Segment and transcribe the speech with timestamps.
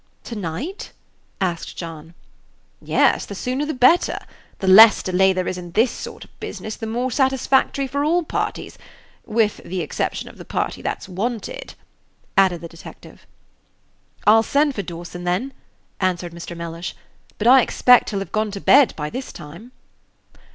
[0.23, 0.93] "To night?"
[1.39, 2.15] asked John.
[2.81, 4.17] "Yes; the sooner the better.
[4.57, 8.23] The less delay there is in this sort of business, the more satisfactory for all
[8.23, 8.79] parties
[9.27, 11.75] with the exception of the party that's wanted,"
[12.35, 13.27] added the detective.
[14.25, 15.53] "I'll send for Dawson, then,"
[15.99, 16.57] answered Mr.
[16.57, 16.95] Mellish;
[17.37, 19.71] "but I expect he'll have gone to bed by this time."